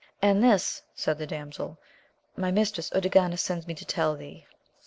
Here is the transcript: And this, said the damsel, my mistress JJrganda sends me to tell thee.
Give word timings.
And 0.19 0.43
this, 0.43 0.81
said 0.95 1.19
the 1.19 1.27
damsel, 1.27 1.77
my 2.35 2.49
mistress 2.49 2.89
JJrganda 2.89 3.37
sends 3.37 3.67
me 3.67 3.75
to 3.75 3.85
tell 3.85 4.15
thee. 4.15 4.47